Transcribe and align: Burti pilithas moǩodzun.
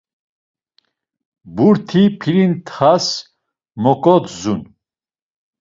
Burti 1.55 2.03
pilithas 2.19 3.05
moǩodzun. 3.83 4.61